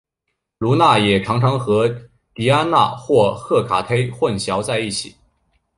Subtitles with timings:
[0.57, 1.87] 卢娜也常常和
[2.33, 5.15] 狄安娜或赫卡忒混淆在一起。